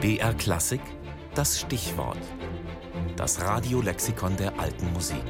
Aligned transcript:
BR 0.00 0.32
Klassik, 0.34 0.80
das 1.34 1.58
Stichwort. 1.58 2.20
Das 3.16 3.40
Radiolexikon 3.40 4.36
der 4.36 4.56
alten 4.56 4.92
Musik. 4.92 5.24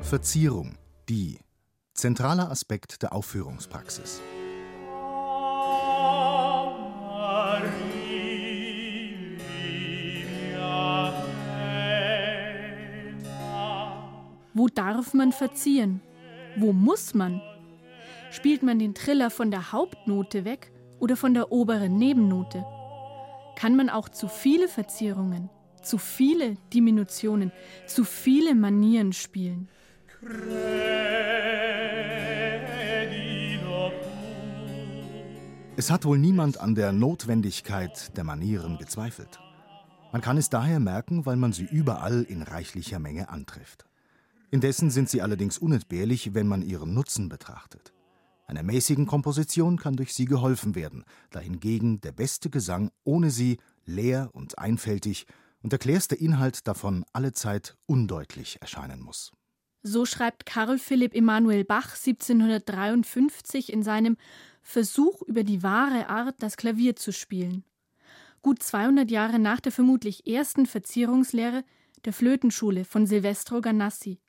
Verzierung, 0.00 0.78
die. 1.10 1.38
Zentraler 1.92 2.50
Aspekt 2.50 3.02
der 3.02 3.12
Aufführungspraxis. 3.12 4.22
Wo 14.54 14.68
darf 14.68 15.12
man 15.12 15.32
verzieren? 15.32 16.00
Wo 16.56 16.72
muss 16.72 17.12
man? 17.12 17.42
Spielt 18.30 18.62
man 18.62 18.78
den 18.78 18.94
Triller 18.94 19.28
von 19.28 19.50
der 19.50 19.72
Hauptnote 19.72 20.46
weg 20.46 20.72
oder 20.98 21.16
von 21.16 21.34
der 21.34 21.52
oberen 21.52 21.98
Nebennote? 21.98 22.64
Kann 23.56 23.76
man 23.76 23.88
auch 23.88 24.08
zu 24.08 24.28
viele 24.28 24.68
Verzierungen, 24.68 25.48
zu 25.82 25.98
viele 25.98 26.56
Diminutionen, 26.72 27.52
zu 27.86 28.04
viele 28.04 28.54
Manieren 28.54 29.12
spielen? 29.12 29.68
Es 35.78 35.90
hat 35.90 36.04
wohl 36.04 36.18
niemand 36.18 36.58
an 36.58 36.74
der 36.74 36.92
Notwendigkeit 36.92 38.16
der 38.16 38.24
Manieren 38.24 38.78
gezweifelt. 38.78 39.40
Man 40.12 40.22
kann 40.22 40.38
es 40.38 40.48
daher 40.48 40.80
merken, 40.80 41.26
weil 41.26 41.36
man 41.36 41.52
sie 41.52 41.64
überall 41.64 42.22
in 42.22 42.42
reichlicher 42.42 42.98
Menge 42.98 43.28
antrifft. 43.28 43.84
Indessen 44.50 44.90
sind 44.90 45.10
sie 45.10 45.20
allerdings 45.20 45.58
unentbehrlich, 45.58 46.32
wenn 46.32 46.46
man 46.48 46.62
ihren 46.62 46.94
Nutzen 46.94 47.28
betrachtet. 47.28 47.92
Einer 48.46 48.62
mäßigen 48.62 49.06
Komposition 49.06 49.76
kann 49.76 49.96
durch 49.96 50.14
sie 50.14 50.24
geholfen 50.24 50.74
werden, 50.74 51.04
da 51.30 51.40
hingegen 51.40 52.00
der 52.00 52.12
beste 52.12 52.48
Gesang 52.48 52.90
ohne 53.04 53.30
sie 53.30 53.58
leer 53.84 54.30
und 54.32 54.58
einfältig 54.58 55.26
und 55.62 55.72
der 55.72 55.78
klärste 55.80 56.14
Inhalt 56.14 56.66
davon 56.68 57.04
allezeit 57.12 57.76
undeutlich 57.86 58.60
erscheinen 58.60 59.00
muss. 59.00 59.32
So 59.82 60.04
schreibt 60.04 60.46
Karl 60.46 60.78
Philipp 60.78 61.14
Emanuel 61.14 61.64
Bach 61.64 61.96
1753 61.96 63.72
in 63.72 63.82
seinem 63.82 64.16
Versuch 64.62 65.22
über 65.22 65.44
die 65.44 65.62
wahre 65.62 66.08
Art, 66.08 66.36
das 66.40 66.56
Klavier 66.56 66.96
zu 66.96 67.12
spielen. 67.12 67.64
Gut 68.42 68.62
200 68.62 69.10
Jahre 69.10 69.38
nach 69.38 69.60
der 69.60 69.72
vermutlich 69.72 70.26
ersten 70.26 70.66
Verzierungslehre 70.66 71.64
der 72.04 72.12
Flötenschule 72.12 72.84
von 72.84 73.06
Silvestro 73.06 73.60
Ganassi. 73.60 74.20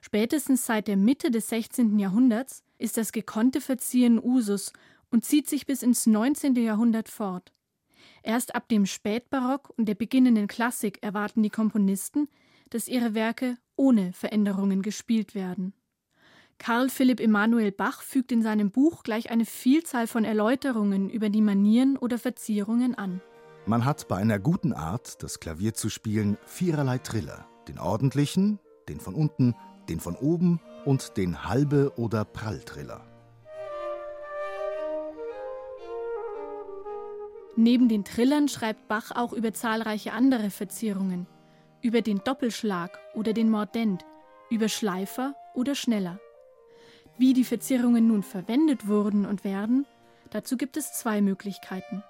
Spätestens 0.00 0.64
seit 0.64 0.88
der 0.88 0.96
Mitte 0.96 1.30
des 1.30 1.48
16. 1.48 1.98
Jahrhunderts 1.98 2.62
ist 2.78 2.96
das 2.96 3.12
gekonnte 3.12 3.60
Verzieren 3.60 4.18
Usus 4.22 4.72
und 5.10 5.24
zieht 5.24 5.48
sich 5.48 5.66
bis 5.66 5.82
ins 5.82 6.06
19. 6.06 6.56
Jahrhundert 6.56 7.08
fort. 7.08 7.52
Erst 8.22 8.54
ab 8.54 8.68
dem 8.68 8.86
Spätbarock 8.86 9.72
und 9.76 9.86
der 9.86 9.94
beginnenden 9.94 10.46
Klassik 10.46 11.02
erwarten 11.02 11.42
die 11.42 11.50
Komponisten, 11.50 12.28
dass 12.70 12.88
ihre 12.88 13.14
Werke 13.14 13.56
ohne 13.76 14.12
Veränderungen 14.12 14.82
gespielt 14.82 15.34
werden. 15.34 15.74
Karl 16.58 16.90
Philipp 16.90 17.20
Emanuel 17.20 17.72
Bach 17.72 18.02
fügt 18.02 18.32
in 18.32 18.42
seinem 18.42 18.70
Buch 18.70 19.02
gleich 19.02 19.30
eine 19.30 19.46
Vielzahl 19.46 20.06
von 20.06 20.24
Erläuterungen 20.24 21.08
über 21.08 21.30
die 21.30 21.40
Manieren 21.40 21.96
oder 21.96 22.18
Verzierungen 22.18 22.94
an. 22.94 23.22
Man 23.66 23.86
hat 23.86 24.08
bei 24.08 24.16
einer 24.16 24.38
guten 24.38 24.74
Art, 24.74 25.22
das 25.22 25.40
Klavier 25.40 25.72
zu 25.72 25.88
spielen, 25.88 26.36
viererlei 26.44 26.98
Triller: 26.98 27.46
den 27.66 27.78
ordentlichen, 27.78 28.58
den 28.90 29.00
von 29.00 29.14
unten, 29.14 29.54
den 29.90 30.00
von 30.00 30.16
oben 30.16 30.60
und 30.84 31.16
den 31.16 31.44
Halbe- 31.44 31.92
oder 31.96 32.24
Pralltriller. 32.24 33.04
Neben 37.56 37.88
den 37.88 38.04
Trillern 38.04 38.48
schreibt 38.48 38.88
Bach 38.88 39.10
auch 39.14 39.34
über 39.34 39.52
zahlreiche 39.52 40.12
andere 40.12 40.48
Verzierungen, 40.48 41.26
über 41.82 42.00
den 42.00 42.22
Doppelschlag 42.24 42.98
oder 43.14 43.34
den 43.34 43.50
Mordent, 43.50 44.06
über 44.48 44.68
Schleifer 44.68 45.34
oder 45.54 45.74
Schneller. 45.74 46.18
Wie 47.18 47.34
die 47.34 47.44
Verzierungen 47.44 48.06
nun 48.06 48.22
verwendet 48.22 48.86
wurden 48.86 49.26
und 49.26 49.44
werden, 49.44 49.86
dazu 50.30 50.56
gibt 50.56 50.78
es 50.78 50.92
zwei 50.94 51.20
Möglichkeiten. 51.20 52.02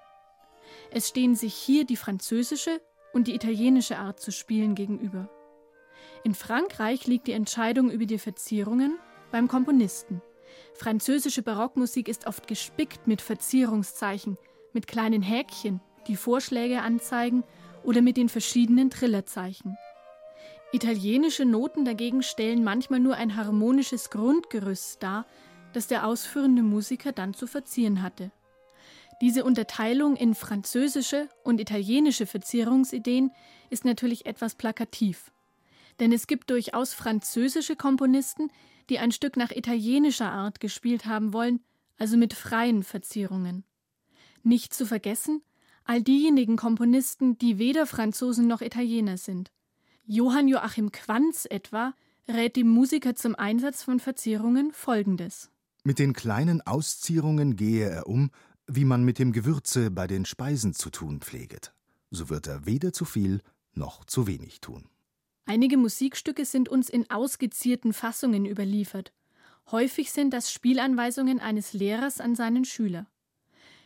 Es 0.91 1.09
stehen 1.09 1.35
sich 1.35 1.53
hier 1.53 1.85
die 1.85 1.97
französische 1.97 2.79
und 3.11 3.27
die 3.27 3.35
italienische 3.35 3.97
Art 3.97 4.21
zu 4.21 4.31
spielen 4.31 4.75
gegenüber. 4.75 5.29
In 6.23 6.35
Frankreich 6.35 7.07
liegt 7.07 7.27
die 7.27 7.31
Entscheidung 7.31 7.89
über 7.89 8.05
die 8.05 8.19
Verzierungen 8.19 8.99
beim 9.31 9.47
Komponisten. 9.47 10.21
Französische 10.75 11.41
Barockmusik 11.41 12.07
ist 12.07 12.27
oft 12.27 12.47
gespickt 12.47 13.07
mit 13.07 13.21
Verzierungszeichen, 13.21 14.37
mit 14.73 14.87
kleinen 14.87 15.23
Häkchen, 15.23 15.81
die 16.07 16.15
Vorschläge 16.15 16.81
anzeigen 16.81 17.43
oder 17.83 18.01
mit 18.01 18.17
den 18.17 18.29
verschiedenen 18.29 18.89
Trillerzeichen. 18.89 19.77
Italienische 20.71 21.45
Noten 21.45 21.85
dagegen 21.85 22.23
stellen 22.23 22.63
manchmal 22.63 22.99
nur 22.99 23.15
ein 23.15 23.35
harmonisches 23.35 24.09
Grundgerüst 24.09 25.01
dar, 25.01 25.25
das 25.73 25.87
der 25.87 26.05
ausführende 26.05 26.61
Musiker 26.61 27.11
dann 27.11 27.33
zu 27.33 27.47
verzieren 27.47 28.01
hatte. 28.03 28.31
Diese 29.21 29.43
Unterteilung 29.43 30.15
in 30.15 30.33
französische 30.33 31.29
und 31.43 31.59
italienische 31.59 32.25
Verzierungsideen 32.25 33.31
ist 33.69 33.85
natürlich 33.85 34.25
etwas 34.25 34.55
plakativ. 34.55 35.31
Denn 36.01 36.11
es 36.11 36.25
gibt 36.25 36.49
durchaus 36.49 36.93
französische 36.93 37.75
Komponisten, 37.75 38.51
die 38.89 38.97
ein 38.97 39.11
Stück 39.11 39.37
nach 39.37 39.51
italienischer 39.51 40.31
Art 40.31 40.59
gespielt 40.59 41.05
haben 41.05 41.31
wollen, 41.31 41.61
also 41.97 42.17
mit 42.17 42.33
freien 42.33 42.81
Verzierungen. 42.81 43.63
Nicht 44.41 44.73
zu 44.73 44.87
vergessen, 44.87 45.43
all 45.85 46.01
diejenigen 46.01 46.57
Komponisten, 46.57 47.37
die 47.37 47.59
weder 47.59 47.85
Franzosen 47.85 48.47
noch 48.47 48.61
Italiener 48.61 49.17
sind. 49.17 49.51
Johann 50.03 50.47
Joachim 50.47 50.91
Quanz 50.91 51.45
etwa 51.47 51.93
rät 52.27 52.55
dem 52.55 52.67
Musiker 52.67 53.13
zum 53.15 53.35
Einsatz 53.35 53.83
von 53.83 53.99
Verzierungen 53.99 54.71
folgendes. 54.71 55.51
Mit 55.83 55.99
den 55.99 56.13
kleinen 56.13 56.61
Auszierungen 56.61 57.55
gehe 57.55 57.87
er 57.87 58.07
um, 58.07 58.31
wie 58.65 58.85
man 58.85 59.03
mit 59.03 59.19
dem 59.19 59.33
Gewürze 59.33 59.91
bei 59.91 60.07
den 60.07 60.25
Speisen 60.25 60.73
zu 60.73 60.89
tun 60.89 61.21
pfleget. 61.21 61.73
So 62.09 62.29
wird 62.29 62.47
er 62.47 62.65
weder 62.65 62.91
zu 62.91 63.05
viel 63.05 63.41
noch 63.75 64.03
zu 64.05 64.25
wenig 64.25 64.61
tun. 64.61 64.89
Einige 65.51 65.75
Musikstücke 65.75 66.45
sind 66.45 66.69
uns 66.69 66.87
in 66.87 67.09
ausgezierten 67.09 67.91
Fassungen 67.91 68.45
überliefert. 68.45 69.11
Häufig 69.69 70.13
sind 70.13 70.33
das 70.33 70.49
Spielanweisungen 70.49 71.41
eines 71.41 71.73
Lehrers 71.73 72.21
an 72.21 72.35
seinen 72.35 72.63
Schüler. 72.63 73.05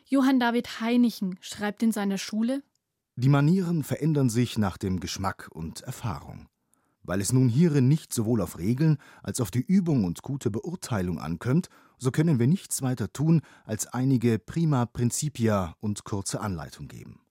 Johann 0.06 0.40
David 0.40 0.80
Heinichen 0.80 1.40
schreibt 1.42 1.82
in 1.82 1.92
seiner 1.92 2.20
Schule 2.20 2.62
Die 3.16 3.30
Manieren 3.30 3.82
verändern 3.82 4.30
sich 4.30 4.60
nach 4.60 4.78
dem 4.78 5.00
Geschmack 5.00 5.50
und 5.54 5.82
Erfahrung. 5.82 6.50
Weil 7.02 7.20
es 7.20 7.34
nun 7.34 7.50
hierin 7.50 7.88
nicht 7.88 8.14
sowohl 8.14 8.42
auf 8.42 8.60
Regeln 8.60 9.00
als 9.24 9.42
auf 9.42 9.50
die 9.50 9.66
Übung 9.66 10.04
und 10.04 10.22
gute 10.22 10.52
Beurteilung 10.52 11.18
ankömmt, 11.18 11.70
so 11.98 12.12
können 12.12 12.38
wir 12.38 12.46
nichts 12.46 12.84
weiter 12.84 13.12
tun, 13.12 13.42
als 13.64 13.88
einige 13.88 14.38
prima 14.38 14.86
Principia 14.86 15.76
und 15.80 16.04
kurze 16.04 16.42
Anleitung 16.42 16.88
geben. 16.88 17.25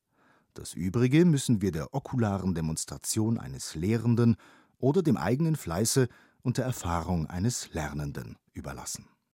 Das 0.55 0.75
Übrige 0.75 1.25
müssen 1.25 1.63
wir 1.63 1.73
der 1.73 1.95
okularen 1.95 2.55
Demonstration 2.55 3.39
eines 3.39 3.75
Lehrenden 3.75 4.37
oder 4.79 5.03
dem 5.03 5.17
eigenen 5.17 5.57
Fleiße 5.57 6.09
und 6.43 6.59
der 6.59 6.65
Erfahrung 6.65 7.27
eines 7.27 7.73
Lernenden 7.75 8.39
überlassen 8.53 9.09